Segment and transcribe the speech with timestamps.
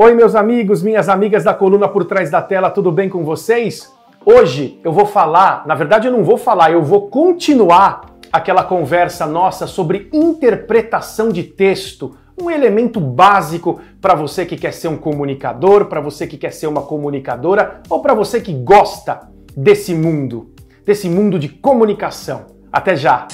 [0.00, 3.92] Oi, meus amigos, minhas amigas da coluna por trás da tela, tudo bem com vocês?
[4.24, 9.26] Hoje eu vou falar, na verdade eu não vou falar, eu vou continuar aquela conversa
[9.26, 15.86] nossa sobre interpretação de texto, um elemento básico para você que quer ser um comunicador,
[15.86, 20.52] para você que quer ser uma comunicadora ou para você que gosta desse mundo,
[20.86, 22.46] desse mundo de comunicação.
[22.72, 23.26] Até já!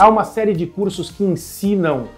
[0.00, 2.08] Há uma série de cursos que ensinam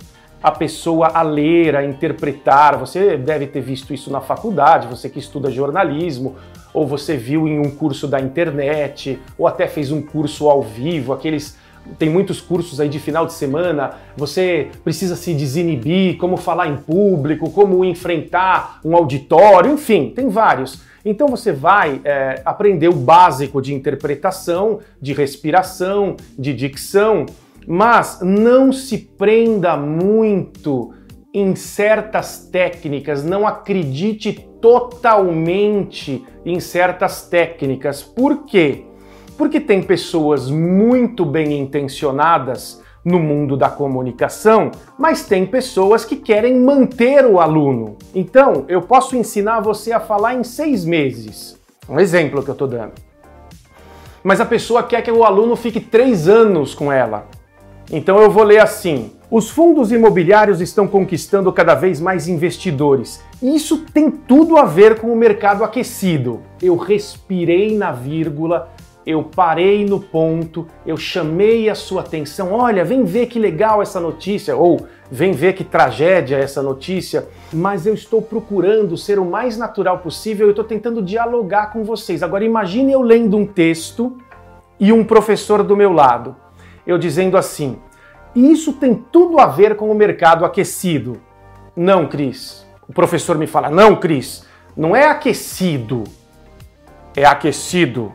[0.40, 2.78] a pessoa a ler, a interpretar.
[2.78, 6.36] Você deve ter visto isso na faculdade, você que estuda jornalismo,
[6.72, 11.12] ou você viu em um curso da internet, ou até fez um curso ao vivo,
[11.12, 11.58] aqueles
[11.98, 16.76] tem muitos cursos aí de final de semana, você precisa se desinibir, como falar em
[16.76, 20.80] público, como enfrentar um auditório, enfim, tem vários.
[21.04, 27.26] Então você vai é, aprender o básico de interpretação, de respiração, de dicção,
[27.66, 30.92] mas não se prenda muito
[31.34, 38.02] em certas técnicas, não acredite totalmente em certas técnicas.
[38.02, 38.84] Por quê?
[39.36, 46.60] Porque tem pessoas muito bem intencionadas no mundo da comunicação, mas tem pessoas que querem
[46.60, 47.96] manter o aluno.
[48.14, 51.58] Então, eu posso ensinar você a falar em seis meses.
[51.88, 52.92] Um exemplo que eu estou dando.
[54.22, 57.26] Mas a pessoa quer que o aluno fique três anos com ela.
[57.92, 63.22] Então eu vou ler assim: os fundos imobiliários estão conquistando cada vez mais investidores.
[63.42, 66.40] Isso tem tudo a ver com o mercado aquecido.
[66.60, 68.70] Eu respirei na vírgula,
[69.04, 72.52] eu parei no ponto, eu chamei a sua atenção.
[72.52, 77.28] Olha, vem ver que legal essa notícia, ou vem ver que tragédia essa notícia.
[77.52, 82.22] Mas eu estou procurando ser o mais natural possível, eu estou tentando dialogar com vocês.
[82.22, 84.16] Agora imagine eu lendo um texto
[84.80, 86.41] e um professor do meu lado
[86.86, 87.78] eu dizendo assim:
[88.34, 91.20] isso tem tudo a ver com o mercado aquecido.
[91.76, 92.66] Não, Cris.
[92.88, 96.04] O professor me fala: não, Cris, não é aquecido,
[97.16, 98.12] é aquecido.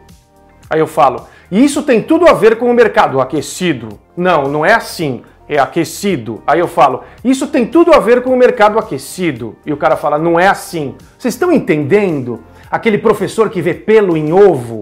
[0.70, 4.00] Aí eu falo: isso tem tudo a ver com o mercado aquecido.
[4.16, 5.24] Não, não é assim.
[5.50, 6.44] É aquecido.
[6.46, 9.56] Aí eu falo, isso tem tudo a ver com o mercado aquecido.
[9.66, 10.96] E o cara fala, não é assim.
[11.18, 12.44] Vocês estão entendendo?
[12.70, 14.82] Aquele professor que vê pelo em ovo.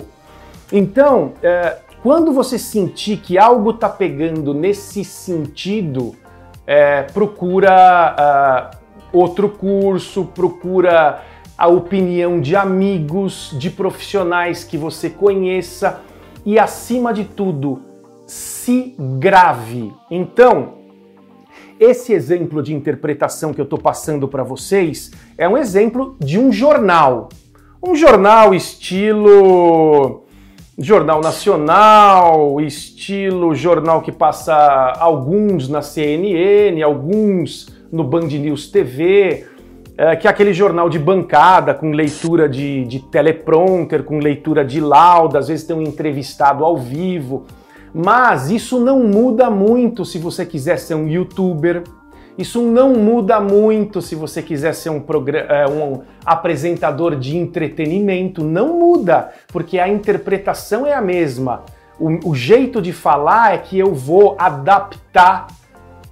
[0.72, 6.14] Então, é, quando você sentir que algo está pegando nesse sentido,
[6.68, 8.78] é, procura uh,
[9.12, 11.24] outro curso, procura
[11.58, 16.00] a opinião de amigos, de profissionais que você conheça
[16.46, 17.82] e, acima de tudo,
[18.28, 19.92] se grave.
[20.12, 20.76] Então,
[21.80, 26.52] esse exemplo de interpretação que eu estou passando para vocês é um exemplo de um
[26.52, 27.30] jornal.
[27.82, 30.25] Um jornal estilo
[30.78, 34.54] Jornal Nacional, estilo jornal que passa
[35.00, 39.46] alguns na CNN, alguns no Band News TV,
[39.98, 44.82] é, que é aquele jornal de bancada com leitura de, de teleprompter, com leitura de
[44.82, 47.46] lauda, às vezes tem um entrevistado ao vivo.
[47.94, 51.84] Mas isso não muda muito se você quiser ser um youtuber,
[52.38, 55.04] isso não muda muito se você quiser ser um,
[55.50, 61.64] é, um, apresentador de entretenimento, não muda, porque a interpretação é a mesma.
[61.98, 65.48] O, o jeito de falar é que eu vou adaptar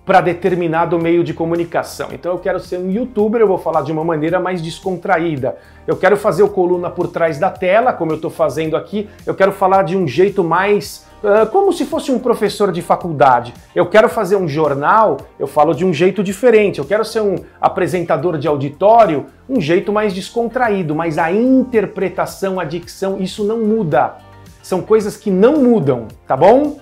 [0.05, 2.09] para determinado meio de comunicação.
[2.11, 5.57] Então eu quero ser um youtuber, eu vou falar de uma maneira mais descontraída.
[5.87, 9.09] Eu quero fazer o coluna por trás da tela, como eu estou fazendo aqui.
[9.25, 13.53] Eu quero falar de um jeito mais ah, como se fosse um professor de faculdade.
[13.73, 16.79] Eu quero fazer um jornal, eu falo de um jeito diferente.
[16.79, 22.65] Eu quero ser um apresentador de auditório, um jeito mais descontraído, mas a interpretação, a
[22.65, 24.17] dicção, isso não muda.
[24.61, 26.79] São coisas que não mudam, tá bom?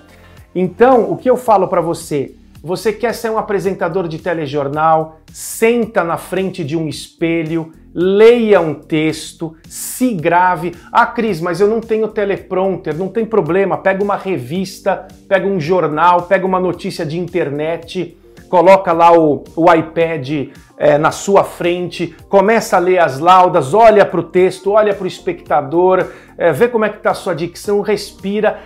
[0.56, 2.36] Então, o que eu falo para você?
[2.64, 5.22] Você quer ser um apresentador de telejornal?
[5.34, 10.76] Senta na frente de um espelho, leia um texto, se grave.
[10.92, 13.80] Ah, Cris, mas eu não tenho teleprompter, não tem problema.
[13.80, 18.16] Pega uma revista, pega um jornal, pega uma notícia de internet,
[18.52, 24.06] coloca lá o, o iPad é, na sua frente, começa a ler as laudas, olha
[24.06, 26.08] para o texto, olha para o espectador,
[26.38, 28.60] é, vê como é que está a sua dicção, respira.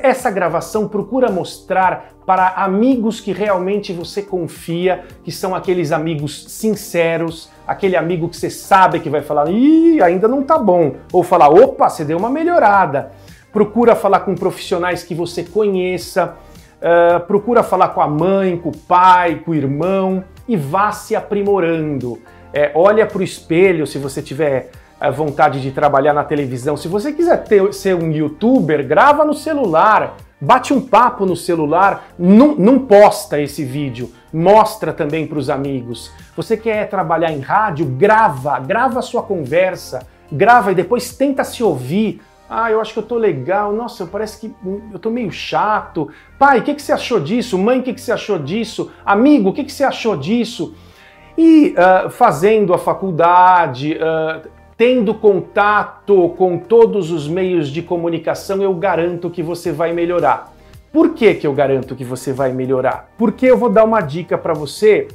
[0.00, 7.50] Essa gravação procura mostrar para amigos que realmente você confia, que são aqueles amigos sinceros,
[7.66, 11.48] aquele amigo que você sabe que vai falar, ih, ainda não tá bom, ou falar,
[11.48, 13.10] opa, você deu uma melhorada.
[13.52, 16.36] Procura falar com profissionais que você conheça,
[16.82, 21.14] uh, procura falar com a mãe, com o pai, com o irmão e vá se
[21.14, 22.20] aprimorando.
[22.52, 24.70] É, olha para o espelho se você tiver
[25.00, 26.76] é, vontade de trabalhar na televisão.
[26.76, 32.08] Se você quiser ter, ser um youtuber, grava no celular, bate um papo no celular,
[32.18, 36.12] não, não posta esse vídeo, mostra também para os amigos.
[36.36, 41.62] Você quer trabalhar em rádio, grava, grava a sua conversa, grava e depois tenta se
[41.62, 42.20] ouvir.
[42.54, 43.72] Ah, eu acho que eu tô legal.
[43.72, 44.54] Nossa, parece que
[44.92, 46.10] eu tô meio chato.
[46.38, 47.56] Pai, o que, que você achou disso?
[47.56, 48.92] Mãe, o que, que você achou disso?
[49.06, 50.74] Amigo, o que, que você achou disso?
[51.38, 54.46] E uh, fazendo a faculdade, uh,
[54.76, 60.52] tendo contato com todos os meios de comunicação, eu garanto que você vai melhorar.
[60.92, 63.08] Por que, que eu garanto que você vai melhorar?
[63.16, 65.08] Porque eu vou dar uma dica para você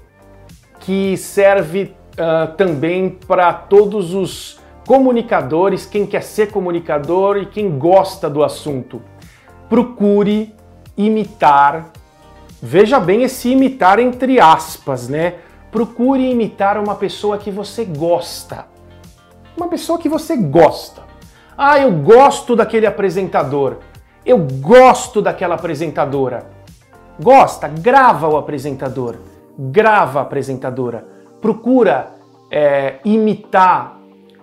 [0.79, 8.29] que serve uh, também para todos os comunicadores, quem quer ser comunicador e quem gosta
[8.29, 9.01] do assunto.
[9.67, 10.55] Procure
[10.95, 11.91] imitar,
[12.61, 15.35] veja bem esse imitar entre aspas, né?
[15.69, 18.65] Procure imitar uma pessoa que você gosta.
[19.57, 21.03] Uma pessoa que você gosta.
[21.57, 23.79] Ah, eu gosto daquele apresentador.
[24.25, 26.49] Eu gosto daquela apresentadora.
[27.21, 29.17] Gosta, grava o apresentador.
[29.59, 31.05] Grava a apresentadora.
[31.41, 32.11] Procura
[32.49, 33.96] é, imitar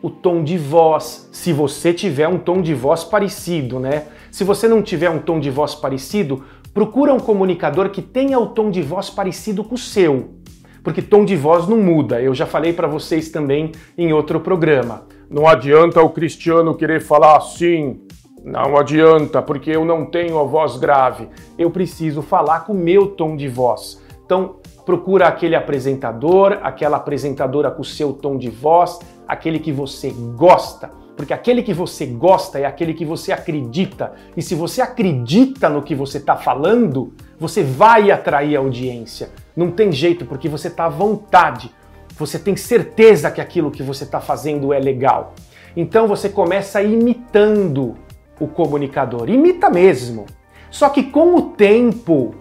[0.04, 4.04] o tom de voz, se você tiver um tom de voz parecido, né?
[4.30, 8.48] Se você não tiver um tom de voz parecido, procura um comunicador que tenha o
[8.48, 10.34] tom de voz parecido com o seu.
[10.82, 15.06] Porque tom de voz não muda, eu já falei para vocês também em outro programa.
[15.30, 17.98] Não adianta o Cristiano querer falar assim,
[18.44, 21.30] não adianta, porque eu não tenho a voz grave.
[21.56, 24.02] Eu preciso falar com o meu tom de voz.
[24.22, 30.10] Então, procura aquele apresentador, aquela apresentadora com o seu tom de voz, aquele que você
[30.36, 30.90] gosta.
[31.16, 34.12] Porque aquele que você gosta é aquele que você acredita.
[34.36, 39.30] E se você acredita no que você está falando, você vai atrair audiência.
[39.56, 41.70] Não tem jeito, porque você está à vontade.
[42.16, 45.34] Você tem certeza que aquilo que você está fazendo é legal.
[45.76, 47.94] Então você começa imitando
[48.40, 49.30] o comunicador.
[49.30, 50.26] Imita mesmo.
[50.70, 52.34] Só que com o tempo,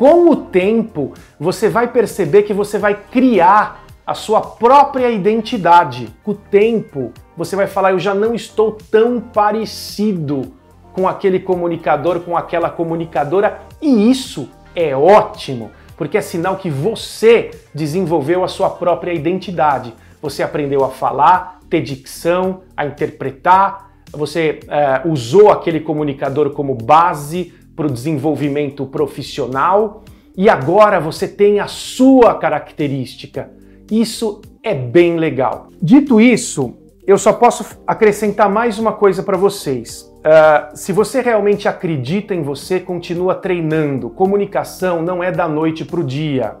[0.00, 6.08] com o tempo, você vai perceber que você vai criar a sua própria identidade.
[6.24, 10.54] Com o tempo, você vai falar: eu já não estou tão parecido
[10.94, 17.50] com aquele comunicador, com aquela comunicadora, e isso é ótimo, porque é sinal que você
[17.74, 19.92] desenvolveu a sua própria identidade.
[20.22, 27.52] Você aprendeu a falar, ter dicção, a interpretar, você é, usou aquele comunicador como base
[27.74, 30.04] para o desenvolvimento profissional
[30.36, 33.50] e agora você tem a sua característica.
[33.90, 35.68] Isso é bem legal.
[35.82, 36.74] Dito isso,
[37.06, 40.02] eu só posso acrescentar mais uma coisa para vocês.
[40.20, 44.10] Uh, se você realmente acredita em você, continua treinando.
[44.10, 46.56] Comunicação não é da noite para o dia.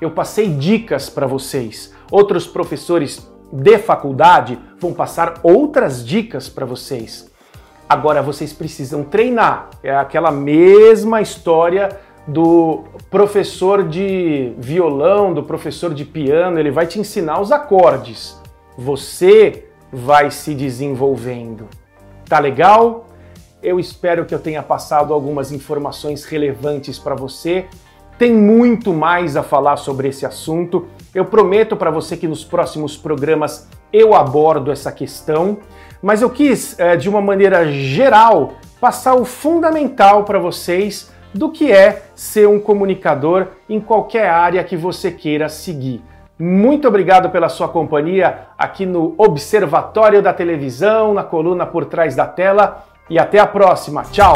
[0.00, 1.94] Eu passei dicas para vocês.
[2.10, 7.27] Outros professores de faculdade vão passar outras dicas para vocês.
[7.88, 9.70] Agora vocês precisam treinar.
[9.82, 11.88] É aquela mesma história
[12.26, 18.38] do professor de violão, do professor de piano, ele vai te ensinar os acordes.
[18.76, 21.66] Você vai se desenvolvendo.
[22.28, 23.06] Tá legal?
[23.62, 27.64] Eu espero que eu tenha passado algumas informações relevantes para você.
[28.18, 30.86] Tem muito mais a falar sobre esse assunto.
[31.14, 35.56] Eu prometo para você que nos próximos programas eu abordo essa questão,
[36.02, 41.70] mas eu quis, eh, de uma maneira geral, passar o fundamental para vocês do que
[41.70, 46.02] é ser um comunicador em qualquer área que você queira seguir.
[46.38, 52.26] Muito obrigado pela sua companhia aqui no Observatório da Televisão, na coluna por trás da
[52.26, 54.04] tela e até a próxima.
[54.04, 54.34] Tchau!